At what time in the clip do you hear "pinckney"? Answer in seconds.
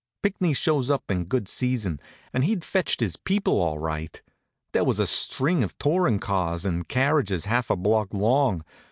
0.23-0.55